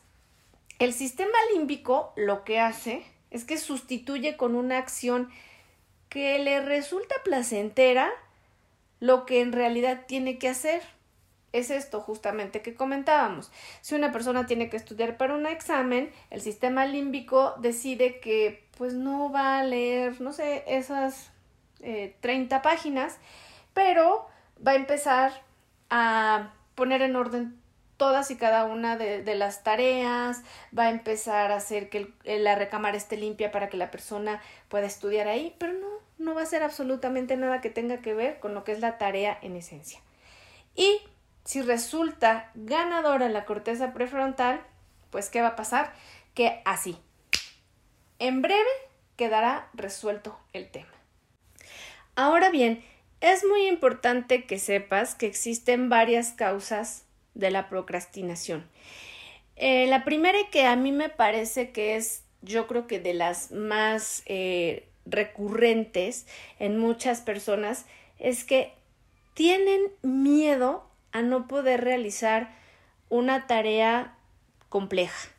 el 0.78 0.92
sistema 0.92 1.38
límbico 1.54 2.12
lo 2.18 2.44
que 2.44 2.60
hace 2.60 3.06
es 3.32 3.46
que 3.46 3.58
sustituye 3.58 4.36
con 4.36 4.56
una 4.56 4.78
acción 4.78 5.30
que 6.10 6.38
le 6.38 6.60
resulta 6.60 7.16
placentera 7.24 8.12
lo 9.00 9.26
que 9.26 9.40
en 9.40 9.54
realidad 9.54 10.04
tiene 10.06 10.38
que 10.38 10.50
hacer. 10.50 10.82
Es 11.54 11.70
esto 11.70 12.02
justamente 12.02 12.62
que 12.62 12.76
comentábamos. 12.76 13.50
Si 13.80 13.96
una 13.96 14.12
persona 14.12 14.48
tiene 14.48 14.70
que 14.70 14.76
estudiar 14.76 15.16
para 15.16 15.36
un 15.36 15.46
examen, 15.46 16.12
el 16.30 16.42
sistema 16.42 16.86
límbico 16.86 17.56
decide 17.60 18.20
que 18.20 18.68
pues 18.78 18.96
no 18.96 19.32
va 19.32 19.60
a 19.60 19.64
leer, 19.64 20.20
no 20.20 20.34
sé, 20.34 20.66
esas 20.68 21.32
30 21.80 22.58
eh, 22.58 22.60
páginas, 22.62 23.18
pero 23.74 24.28
va 24.68 24.74
a 24.74 24.76
empezar 24.76 25.32
a 25.90 26.52
poner 26.76 27.02
en 27.02 27.16
orden 27.16 27.62
todas 27.98 28.32
y 28.32 28.38
cada 28.38 28.66
una 28.66 28.96
de, 28.96 29.36
las 29.36 29.64
tareas, 29.64 30.44
va 30.78 30.84
a 30.84 30.90
empezar 30.90 31.52
a 31.52 31.58
hacer 31.58 31.90
que 31.90 32.14
la 32.24 32.56
recámara 32.56 32.96
esté 32.96 33.18
limpia 33.18 33.52
para 33.52 33.70
que 33.70 33.78
la 33.78 33.92
persona 33.92 34.42
pueda 34.70 34.86
estudiar 34.86 35.28
ahí, 35.28 35.56
pero 35.58 35.74
no, 35.74 35.88
no 36.20 36.36
va 36.36 36.44
a 36.44 36.46
ser 36.46 36.64
absolutamente 36.64 37.36
nada 37.36 37.60
que 37.60 37.70
tenga 37.70 37.98
que 37.98 38.14
ver 38.14 38.40
con 38.40 38.54
lo 38.54 38.64
que 38.64 38.72
es 38.72 38.80
la 38.80 38.98
tarea 38.98 39.38
en 39.42 39.56
esencia. 39.56 40.00
Y 40.76 41.02
si 41.44 41.62
resulta 41.62 42.52
ganadora 42.54 43.30
la 43.30 43.46
corteza 43.46 43.94
prefrontal, 43.94 44.62
pues 45.10 45.30
¿qué 45.30 45.42
va 45.42 45.50
a 45.50 45.56
pasar? 45.56 45.92
Que 46.36 46.62
así, 46.66 47.00
en 48.20 48.42
breve 48.42 48.70
quedará 49.16 49.70
resuelto 49.74 50.38
el 50.54 50.70
tema. 50.70 50.92
Ahora 52.16 52.50
bien, 52.52 52.84
es 53.22 53.44
muy 53.44 53.68
importante 53.68 54.46
que 54.46 54.60
sepas 54.60 55.16
que 55.16 55.26
existen 55.26 55.90
varias 55.90 56.32
causas 56.32 57.07
de 57.38 57.52
la 57.52 57.70
procrastinación. 57.70 58.68
Eh, 59.56 59.88
la 59.88 60.04
primera 60.04 60.38
que 60.52 60.66
a 60.66 60.76
mí 60.76 60.92
me 60.92 61.10
parece 61.10 61.72
que 61.72 61.96
es, 61.96 62.24
yo 62.42 62.68
creo 62.68 62.88
que 62.88 63.00
de 63.00 63.14
las 63.14 63.52
más 63.52 64.24
eh, 64.26 64.88
recurrentes 65.06 66.28
en 66.60 66.78
muchas 66.78 67.22
personas, 67.22 67.86
es 68.20 68.44
que 68.44 68.74
tienen 69.34 69.82
miedo 70.02 70.88
a 71.12 71.22
no 71.22 71.48
poder 71.48 71.84
realizar 71.84 72.56
una 73.10 73.48
tarea 73.48 74.16
compleja. 74.70 75.30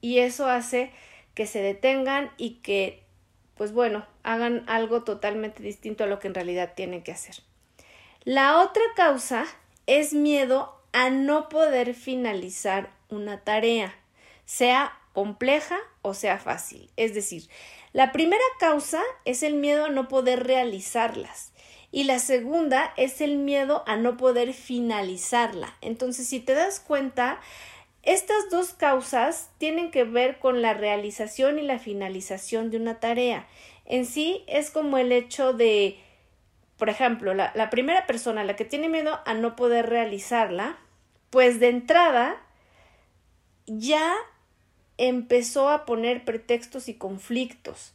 Y 0.00 0.18
eso 0.18 0.48
hace 0.48 0.92
que 1.34 1.46
se 1.46 1.60
detengan 1.60 2.30
y 2.36 2.54
que, 2.62 3.02
pues 3.56 3.72
bueno, 3.72 4.06
hagan 4.22 4.64
algo 4.68 5.02
totalmente 5.02 5.62
distinto 5.62 6.04
a 6.04 6.06
lo 6.06 6.18
que 6.18 6.28
en 6.28 6.34
realidad 6.34 6.72
tienen 6.74 7.02
que 7.02 7.12
hacer. 7.12 7.36
La 8.24 8.60
otra 8.60 8.82
causa 8.96 9.46
es 9.86 10.12
miedo 10.12 10.77
a 10.98 11.10
no 11.10 11.48
poder 11.48 11.94
finalizar 11.94 12.90
una 13.08 13.44
tarea, 13.44 13.94
sea 14.46 14.98
compleja 15.12 15.78
o 16.02 16.12
sea 16.12 16.38
fácil. 16.38 16.90
Es 16.96 17.14
decir, 17.14 17.44
la 17.92 18.10
primera 18.10 18.42
causa 18.58 19.00
es 19.24 19.44
el 19.44 19.54
miedo 19.54 19.84
a 19.84 19.90
no 19.90 20.08
poder 20.08 20.44
realizarlas 20.44 21.52
y 21.92 22.02
la 22.02 22.18
segunda 22.18 22.92
es 22.96 23.20
el 23.20 23.36
miedo 23.36 23.84
a 23.86 23.94
no 23.94 24.16
poder 24.16 24.52
finalizarla. 24.52 25.72
Entonces, 25.82 26.26
si 26.26 26.40
te 26.40 26.54
das 26.54 26.80
cuenta, 26.80 27.38
estas 28.02 28.50
dos 28.50 28.70
causas 28.70 29.50
tienen 29.58 29.92
que 29.92 30.02
ver 30.02 30.40
con 30.40 30.62
la 30.62 30.74
realización 30.74 31.60
y 31.60 31.62
la 31.62 31.78
finalización 31.78 32.72
de 32.72 32.76
una 32.76 32.98
tarea. 32.98 33.46
En 33.86 34.04
sí 34.04 34.42
es 34.48 34.72
como 34.72 34.98
el 34.98 35.12
hecho 35.12 35.52
de, 35.52 36.00
por 36.76 36.88
ejemplo, 36.88 37.34
la, 37.34 37.70
primera 37.70 38.04
persona, 38.04 38.42
la 38.42 38.56
que 38.56 38.64
tiene 38.64 38.88
miedo 38.88 39.20
a 39.26 39.34
no 39.34 39.54
poder 39.54 39.88
realizarla, 39.88 40.76
pues 41.30 41.60
de 41.60 41.68
entrada 41.68 42.40
ya 43.66 44.14
empezó 44.96 45.68
a 45.68 45.84
poner 45.84 46.24
pretextos 46.24 46.88
y 46.88 46.94
conflictos. 46.94 47.94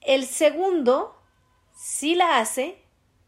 El 0.00 0.26
segundo 0.26 1.16
sí 1.76 2.14
la 2.14 2.38
hace, 2.38 2.76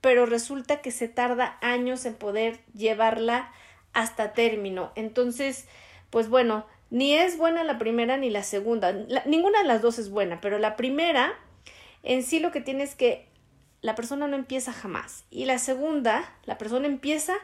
pero 0.00 0.26
resulta 0.26 0.82
que 0.82 0.90
se 0.90 1.08
tarda 1.08 1.58
años 1.62 2.04
en 2.04 2.14
poder 2.14 2.60
llevarla 2.74 3.52
hasta 3.92 4.32
término. 4.32 4.92
Entonces, 4.96 5.66
pues 6.10 6.28
bueno, 6.28 6.66
ni 6.90 7.14
es 7.14 7.38
buena 7.38 7.64
la 7.64 7.78
primera 7.78 8.16
ni 8.16 8.30
la 8.30 8.42
segunda. 8.42 8.92
ninguna 9.24 9.62
de 9.62 9.68
las 9.68 9.82
dos 9.82 9.98
es 9.98 10.10
buena, 10.10 10.40
pero 10.40 10.58
la 10.58 10.76
primera 10.76 11.32
en 12.02 12.22
sí 12.22 12.38
lo 12.38 12.52
que 12.52 12.60
tiene 12.60 12.84
es 12.84 12.94
que 12.94 13.26
la 13.80 13.94
persona 13.94 14.28
no 14.28 14.36
empieza 14.36 14.72
jamás. 14.72 15.24
Y 15.30 15.46
la 15.46 15.58
segunda, 15.58 16.32
la 16.44 16.58
persona 16.58 16.86
empieza, 16.86 17.34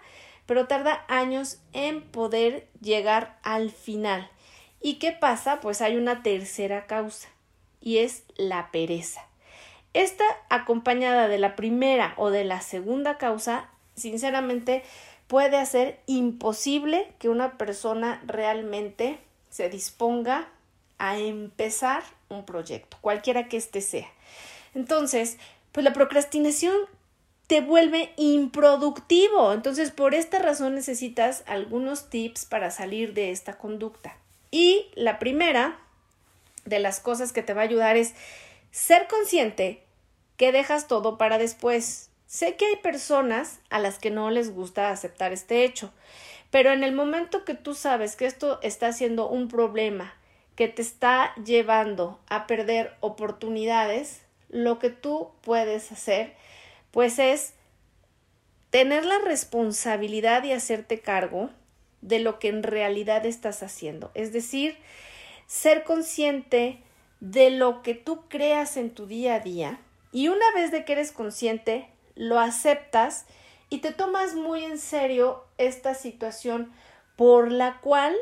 pero 0.50 0.66
tarda 0.66 1.04
años 1.06 1.58
en 1.72 2.02
poder 2.02 2.66
llegar 2.80 3.38
al 3.44 3.70
final. 3.70 4.28
¿Y 4.82 4.94
qué 4.94 5.12
pasa? 5.12 5.60
Pues 5.60 5.80
hay 5.80 5.96
una 5.96 6.24
tercera 6.24 6.88
causa 6.88 7.28
y 7.80 7.98
es 7.98 8.24
la 8.34 8.72
pereza. 8.72 9.24
Esta 9.94 10.24
acompañada 10.48 11.28
de 11.28 11.38
la 11.38 11.54
primera 11.54 12.14
o 12.16 12.30
de 12.30 12.42
la 12.42 12.62
segunda 12.62 13.16
causa, 13.16 13.70
sinceramente, 13.94 14.82
puede 15.28 15.56
hacer 15.56 16.00
imposible 16.06 17.12
que 17.20 17.28
una 17.28 17.56
persona 17.56 18.20
realmente 18.26 19.20
se 19.50 19.70
disponga 19.70 20.48
a 20.98 21.16
empezar 21.16 22.02
un 22.28 22.44
proyecto, 22.44 22.96
cualquiera 23.00 23.46
que 23.46 23.56
éste 23.56 23.80
sea. 23.80 24.08
Entonces, 24.74 25.38
pues 25.70 25.84
la 25.84 25.92
procrastinación 25.92 26.74
te 27.50 27.60
vuelve 27.60 28.12
improductivo. 28.16 29.52
Entonces, 29.52 29.90
por 29.90 30.14
esta 30.14 30.38
razón 30.38 30.76
necesitas 30.76 31.42
algunos 31.48 32.08
tips 32.08 32.44
para 32.44 32.70
salir 32.70 33.12
de 33.12 33.32
esta 33.32 33.58
conducta. 33.58 34.16
Y 34.52 34.86
la 34.94 35.18
primera 35.18 35.76
de 36.64 36.78
las 36.78 37.00
cosas 37.00 37.32
que 37.32 37.42
te 37.42 37.52
va 37.52 37.62
a 37.62 37.64
ayudar 37.64 37.96
es 37.96 38.14
ser 38.70 39.08
consciente 39.08 39.82
que 40.36 40.52
dejas 40.52 40.86
todo 40.86 41.18
para 41.18 41.38
después. 41.38 42.10
Sé 42.28 42.54
que 42.54 42.66
hay 42.66 42.76
personas 42.76 43.58
a 43.68 43.80
las 43.80 43.98
que 43.98 44.12
no 44.12 44.30
les 44.30 44.54
gusta 44.54 44.92
aceptar 44.92 45.32
este 45.32 45.64
hecho, 45.64 45.92
pero 46.52 46.70
en 46.70 46.84
el 46.84 46.92
momento 46.92 47.44
que 47.44 47.54
tú 47.54 47.74
sabes 47.74 48.14
que 48.14 48.26
esto 48.26 48.60
está 48.62 48.92
siendo 48.92 49.28
un 49.28 49.48
problema 49.48 50.14
que 50.54 50.68
te 50.68 50.82
está 50.82 51.34
llevando 51.44 52.20
a 52.28 52.46
perder 52.46 52.94
oportunidades, 53.00 54.20
lo 54.50 54.78
que 54.78 54.90
tú 54.90 55.32
puedes 55.42 55.90
hacer 55.90 56.38
pues 56.90 57.18
es 57.18 57.54
tener 58.70 59.04
la 59.04 59.18
responsabilidad 59.18 60.44
y 60.44 60.52
hacerte 60.52 61.00
cargo 61.00 61.50
de 62.00 62.18
lo 62.18 62.38
que 62.38 62.48
en 62.48 62.62
realidad 62.62 63.26
estás 63.26 63.62
haciendo. 63.62 64.10
Es 64.14 64.32
decir, 64.32 64.76
ser 65.46 65.84
consciente 65.84 66.82
de 67.20 67.50
lo 67.50 67.82
que 67.82 67.94
tú 67.94 68.28
creas 68.28 68.76
en 68.76 68.90
tu 68.90 69.06
día 69.06 69.34
a 69.34 69.40
día 69.40 69.80
y 70.12 70.28
una 70.28 70.50
vez 70.54 70.70
de 70.70 70.84
que 70.84 70.92
eres 70.92 71.12
consciente, 71.12 71.88
lo 72.14 72.38
aceptas 72.38 73.26
y 73.68 73.78
te 73.78 73.92
tomas 73.92 74.34
muy 74.34 74.64
en 74.64 74.78
serio 74.78 75.44
esta 75.58 75.94
situación 75.94 76.72
por 77.16 77.52
la 77.52 77.80
cual 77.80 78.16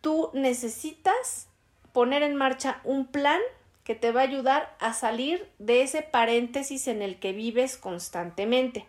tú 0.00 0.30
necesitas 0.34 1.48
poner 1.92 2.22
en 2.22 2.36
marcha 2.36 2.80
un 2.84 3.06
plan 3.06 3.40
que 3.84 3.94
te 3.94 4.12
va 4.12 4.20
a 4.20 4.24
ayudar 4.24 4.74
a 4.78 4.92
salir 4.92 5.48
de 5.58 5.82
ese 5.82 6.02
paréntesis 6.02 6.86
en 6.88 7.02
el 7.02 7.18
que 7.18 7.32
vives 7.32 7.76
constantemente. 7.76 8.86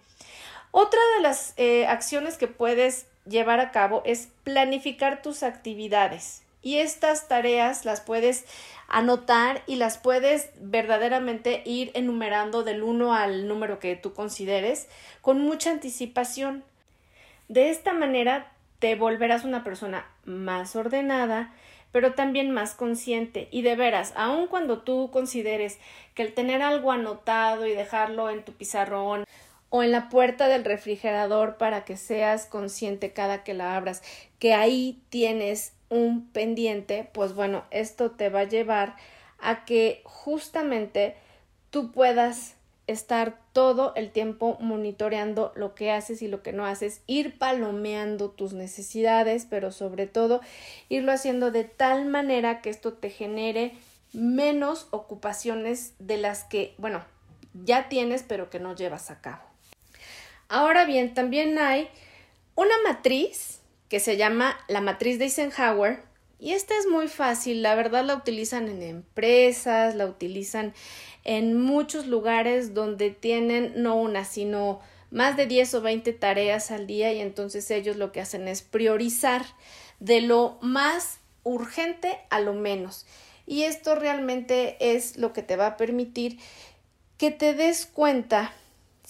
Otra 0.72 1.00
de 1.16 1.22
las 1.22 1.54
eh, 1.58 1.86
acciones 1.88 2.38
que 2.38 2.48
puedes 2.48 3.08
llevar 3.26 3.60
a 3.60 3.72
cabo 3.72 4.02
es 4.06 4.30
planificar 4.44 5.22
tus 5.22 5.44
actividades. 5.44 6.44
Y 6.62 6.78
estas 6.78 7.28
tareas 7.28 7.84
las 7.84 8.02
puedes 8.02 8.46
anotar 8.88 9.64
y 9.68 9.76
las 9.76 9.98
puedes 9.98 10.50
verdaderamente 10.60 11.62
ir 11.66 11.92
enumerando 11.94 12.64
del 12.64 12.84
1 12.84 13.14
al 13.14 13.48
número 13.48 13.80
que 13.80 13.96
tú 13.96 14.14
consideres 14.14 14.88
con 15.22 15.42
mucha 15.42 15.72
anticipación. 15.72 16.64
De 17.50 17.70
esta 17.70 17.94
manera 17.94 18.52
te 18.80 18.96
volverás 18.96 19.44
una 19.44 19.64
persona 19.64 20.06
más 20.26 20.76
ordenada, 20.76 21.54
pero 21.94 22.16
también 22.16 22.52
más 22.52 22.74
consciente. 22.74 23.48
Y 23.52 23.62
de 23.62 23.78
veras, 23.78 24.12
aun 24.18 24.48
cuando 24.48 24.80
tú 24.80 25.12
consideres 25.12 25.80
que 26.16 26.24
el 26.24 26.34
tener 26.34 26.62
algo 26.62 26.92
anotado 26.92 27.66
y 27.66 27.74
dejarlo 27.74 28.30
en 28.30 28.44
tu 28.44 28.52
pizarrón 28.52 29.24
o 29.70 29.84
en 29.84 29.92
la 29.92 30.10
puerta 30.10 30.50
del 30.50 30.66
refrigerador 30.66 31.58
para 31.58 31.86
que 31.86 31.96
seas 31.96 32.48
consciente 32.48 33.14
cada 33.14 33.44
que 33.44 33.54
la 33.54 33.78
abras, 33.78 34.02
que 34.40 34.54
ahí 34.54 35.02
tienes 35.10 35.74
un 35.90 36.28
pendiente, 36.32 37.10
pues 37.14 37.36
bueno, 37.36 37.64
esto 37.70 38.12
te 38.12 38.30
va 38.30 38.42
a 38.42 38.50
llevar 38.50 38.96
a 39.40 39.64
que 39.64 40.02
justamente 40.04 41.16
tú 41.70 41.92
puedas 41.92 42.56
estar 42.88 43.40
todo 43.54 43.94
el 43.96 44.12
tiempo 44.12 44.58
monitoreando 44.60 45.54
lo 45.56 45.74
que 45.74 45.92
haces 45.92 46.22
y 46.22 46.28
lo 46.28 46.44
que 46.44 46.52
no 46.52 46.66
haces, 46.66 47.02
ir 47.08 47.38
palomeando 47.38 48.30
tus 48.30 48.54
necesidades, 48.54 49.48
pero 49.50 49.72
sobre 49.72 50.08
todo 50.08 50.42
irlo 50.90 51.12
haciendo 51.12 51.52
de 51.52 51.64
tal 51.64 52.06
manera 52.06 52.62
que 52.62 52.70
esto 52.70 52.94
te 52.94 53.10
genere 53.10 53.74
menos 54.12 54.88
ocupaciones 54.92 55.94
de 56.00 56.18
las 56.18 56.44
que, 56.44 56.76
bueno, 56.78 57.04
ya 57.54 57.90
tienes 57.90 58.24
pero 58.24 58.50
que 58.50 58.60
no 58.60 58.76
llevas 58.76 59.12
a 59.12 59.22
cabo. 59.22 59.44
Ahora 60.50 60.86
bien, 60.86 61.14
también 61.14 61.58
hay 61.58 61.90
una 62.56 62.76
matriz 62.86 63.62
que 63.90 64.00
se 64.00 64.18
llama 64.18 64.58
la 64.68 64.82
matriz 64.82 65.20
de 65.20 65.26
Eisenhower 65.26 66.04
y 66.44 66.52
esta 66.52 66.78
es 66.78 66.88
muy 66.88 67.08
fácil, 67.08 67.62
la 67.62 67.74
verdad 67.74 68.04
la 68.04 68.16
utilizan 68.16 68.68
en 68.68 68.84
empresas, 68.84 69.96
la 69.96 70.06
utilizan 70.06 70.74
en 71.24 71.58
muchos 71.58 72.06
lugares 72.06 72.74
donde 72.74 73.12
tienen 73.12 73.72
no 73.78 73.96
una, 73.96 74.26
sino 74.26 74.82
más 75.10 75.38
de 75.38 75.46
10 75.46 75.76
o 75.76 75.82
20 75.82 76.12
tareas 76.12 76.70
al 76.70 76.86
día 76.86 77.14
y 77.14 77.22
entonces 77.22 77.72
ellos 77.72 77.96
lo 77.96 78.12
que 78.12 78.20
hacen 78.20 78.50
es 78.50 78.62
priorizar 78.62 79.46
de 80.02 80.20
lo 80.20 80.58
más 80.60 81.20
urgente 81.44 82.20
a 82.30 82.42
lo 82.42 82.52
menos. 82.52 83.06
Y 83.46 83.64
esto 83.64 83.96
realmente 83.96 84.76
es 84.82 85.16
lo 85.16 85.32
que 85.32 85.44
te 85.44 85.56
va 85.56 85.68
a 85.68 85.78
permitir 85.78 86.40
que 87.18 87.32
te 87.32 87.54
des 87.54 87.86
cuenta 87.86 88.52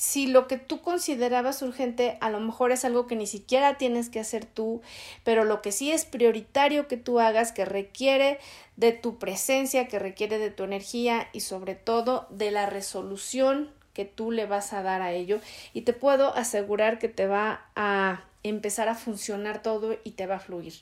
si 0.04 0.28
lo 0.28 0.50
que 0.50 0.58
tú 0.58 0.82
considerabas 0.82 1.62
urgente 1.62 2.18
a 2.20 2.30
lo 2.30 2.42
mejor 2.42 2.74
es 2.74 2.84
algo 2.84 3.08
que 3.08 3.16
ni 3.16 3.26
siquiera 3.26 3.78
tienes 3.78 4.10
que 4.10 4.20
hacer 4.20 4.46
tú, 4.46 4.82
pero 5.24 5.46
lo 5.46 5.62
que 5.62 5.72
sí 5.72 5.94
es 5.94 6.04
prioritario 6.04 6.90
que 6.90 6.98
tú 6.98 7.22
hagas, 7.22 7.54
que 7.54 7.64
requiere 7.64 8.38
de 8.76 8.92
tu 8.92 9.18
presencia, 9.18 9.88
que 9.88 10.00
requiere 10.00 10.40
de 10.40 10.52
tu 10.52 10.66
energía 10.66 11.30
y 11.32 11.40
sobre 11.40 11.76
todo 11.76 12.28
de 12.32 12.52
la 12.52 12.66
resolución 12.66 13.72
que 13.94 14.04
tú 14.04 14.32
le 14.32 14.46
vas 14.46 14.74
a 14.74 14.84
dar 14.84 15.02
a 15.02 15.14
ello 15.14 15.40
y 15.74 15.84
te 15.84 15.94
puedo 15.94 16.36
asegurar 16.36 17.00
que 17.00 17.08
te 17.08 17.26
va 17.26 17.66
a 17.78 18.26
empezar 18.44 18.90
a 18.90 18.96
funcionar 18.96 19.62
todo 19.64 19.96
y 20.04 20.12
te 20.12 20.28
va 20.28 20.36
a 20.36 20.40
fluir. 20.40 20.74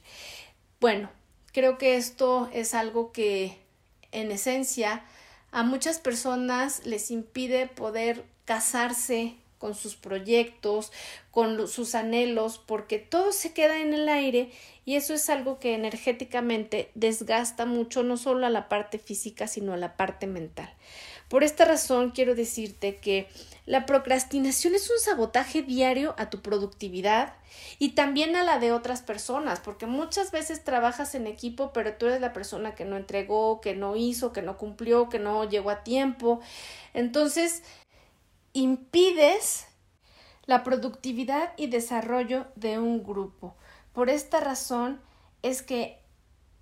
Bueno, 0.80 1.12
creo 1.54 1.78
que 1.78 1.96
esto 1.96 2.50
es 2.54 2.74
algo 2.74 3.12
que 3.12 3.60
en 4.12 4.32
esencia 4.32 5.04
a 5.52 5.62
muchas 5.62 6.00
personas 6.00 6.88
les 6.88 7.12
impide 7.12 7.68
poder 7.68 8.31
casarse 8.46 9.36
con 9.58 9.76
sus 9.76 9.96
proyectos, 9.96 10.92
con 11.30 11.68
sus 11.68 11.94
anhelos, 11.94 12.58
porque 12.58 12.98
todo 12.98 13.32
se 13.32 13.54
queda 13.54 13.80
en 13.80 13.94
el 13.94 14.10
aire 14.10 14.52
y 14.86 14.96
eso 14.96 15.14
es 15.14 15.30
algo 15.30 15.60
que 15.60 15.76
energéticamente 15.76 16.90
desgasta 16.96 17.66
mucho 17.66 18.02
no 18.02 18.18
solo 18.18 18.48
a 18.48 18.50
la 18.50 18.68
parte 18.68 18.98
física, 18.98 19.48
sino 19.48 19.74
a 19.74 19.78
la 19.78 19.96
parte 19.96 20.26
mental. 20.26 20.74
Por 21.30 21.44
esta 21.46 21.64
razón 21.64 22.12
quiero 22.12 22.36
decirte 22.36 22.98
que 22.98 23.30
la 23.66 23.86
procrastinación 23.86 24.76
es 24.76 24.90
un 24.90 25.00
sabotaje 25.00 25.62
diario 25.62 26.16
a 26.18 26.30
tu 26.30 26.42
productividad 26.42 27.36
y 27.80 27.90
también 27.90 28.36
a 28.36 28.44
la 28.44 28.60
de 28.60 28.74
otras 28.74 29.02
personas, 29.02 29.60
porque 29.60 29.86
muchas 29.86 30.32
veces 30.32 30.64
trabajas 30.64 31.16
en 31.16 31.28
equipo, 31.28 31.72
pero 31.72 31.94
tú 31.94 32.08
eres 32.08 32.20
la 32.20 32.34
persona 32.34 32.76
que 32.76 32.84
no 32.84 32.98
entregó, 32.98 33.62
que 33.62 33.76
no 33.76 33.96
hizo, 33.96 34.34
que 34.34 34.42
no 34.42 34.58
cumplió, 34.58 35.08
que 35.08 35.20
no 35.20 35.48
llegó 35.48 35.70
a 35.70 35.84
tiempo. 35.84 36.42
Entonces, 36.94 37.64
impides 38.54 39.68
la 40.46 40.64
productividad 40.64 41.54
y 41.58 41.68
desarrollo 41.68 42.48
de 42.56 42.80
un 42.80 43.04
grupo. 43.04 43.56
Por 43.94 44.10
esta 44.10 44.40
razón 44.40 45.02
es 45.42 45.62
que 45.62 46.00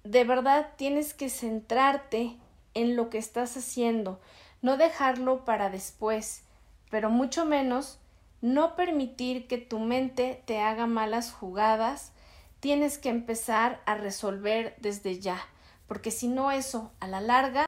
de 0.03 0.23
verdad 0.23 0.73
tienes 0.77 1.13
que 1.13 1.29
centrarte 1.29 2.37
en 2.73 2.95
lo 2.95 3.09
que 3.09 3.17
estás 3.17 3.57
haciendo, 3.57 4.19
no 4.61 4.77
dejarlo 4.77 5.45
para 5.45 5.69
después, 5.69 6.43
pero 6.89 7.09
mucho 7.09 7.45
menos 7.45 7.99
no 8.41 8.75
permitir 8.75 9.47
que 9.47 9.57
tu 9.57 9.79
mente 9.79 10.41
te 10.45 10.59
haga 10.59 10.87
malas 10.87 11.31
jugadas, 11.31 12.13
tienes 12.59 12.97
que 12.97 13.09
empezar 13.09 13.81
a 13.85 13.95
resolver 13.95 14.75
desde 14.79 15.19
ya, 15.19 15.39
porque 15.87 16.11
si 16.11 16.27
no 16.27 16.51
eso 16.51 16.91
a 16.99 17.07
la 17.07 17.21
larga 17.21 17.65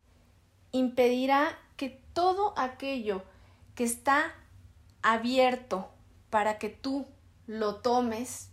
impedirá 0.72 1.58
que 1.76 2.02
todo 2.14 2.54
aquello 2.58 3.24
que 3.82 3.86
está 3.86 4.32
abierto 5.02 5.90
para 6.30 6.60
que 6.60 6.70
tú 6.70 7.08
lo 7.48 7.78
tomes, 7.78 8.52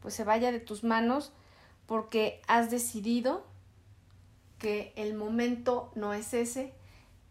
pues 0.00 0.12
se 0.12 0.24
vaya 0.24 0.52
de 0.52 0.60
tus 0.60 0.84
manos 0.84 1.32
porque 1.86 2.42
has 2.46 2.70
decidido 2.70 3.46
que 4.58 4.92
el 4.94 5.14
momento 5.14 5.90
no 5.94 6.12
es 6.12 6.34
ese, 6.34 6.74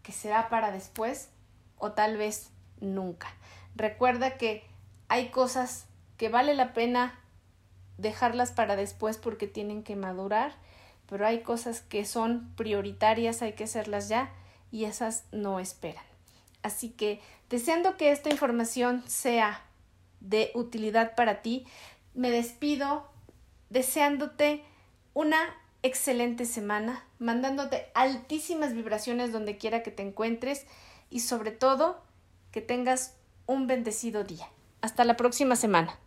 que 0.02 0.14
será 0.14 0.50
para 0.50 0.72
después 0.72 1.30
o 1.78 1.92
tal 1.92 2.18
vez 2.18 2.50
nunca. 2.82 3.28
Recuerda 3.76 4.36
que 4.40 4.64
hay 5.08 5.30
cosas 5.30 5.86
que 6.18 6.30
vale 6.30 6.56
la 6.56 6.74
pena 6.74 7.20
dejarlas 8.00 8.52
para 8.52 8.76
después 8.76 9.20
porque 9.20 9.46
tienen 9.46 9.84
que 9.84 9.96
madurar, 9.96 10.56
pero 11.08 11.28
hay 11.28 11.44
cosas 11.44 11.82
que 11.82 12.04
son 12.04 12.52
prioritarias, 12.56 13.44
hay 13.44 13.54
que 13.54 13.66
hacerlas 13.66 14.10
ya 14.10 14.34
y 14.72 14.86
esas 14.86 15.26
no 15.32 15.60
esperan. 15.60 16.15
Así 16.66 16.90
que 16.90 17.22
deseando 17.48 17.96
que 17.96 18.12
esta 18.12 18.32
información 18.32 19.04
sea 19.06 19.62
de 20.20 20.50
utilidad 20.56 21.14
para 21.14 21.44
ti, 21.44 21.68
me 22.16 22.32
despido 22.32 23.08
deseándote 23.70 24.64
una 25.14 25.38
excelente 25.84 26.46
semana, 26.46 27.06
mandándote 27.20 27.86
altísimas 27.94 28.74
vibraciones 28.74 29.32
donde 29.32 29.58
quiera 29.58 29.84
que 29.84 29.92
te 29.92 30.02
encuentres 30.02 30.66
y 31.12 31.20
sobre 31.20 31.52
todo 31.52 32.02
que 32.52 32.62
tengas 32.62 33.14
un 33.46 33.68
bendecido 33.68 34.24
día. 34.24 34.48
Hasta 34.82 35.06
la 35.06 35.16
próxima 35.18 35.56
semana. 35.56 36.00